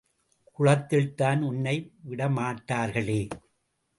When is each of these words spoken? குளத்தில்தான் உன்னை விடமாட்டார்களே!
குளத்தில்தான் 0.59 1.41
உன்னை 1.41 1.75
விடமாட்டார்களே! 2.09 3.21